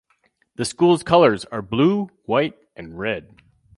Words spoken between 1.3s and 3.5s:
are blue, white, and red.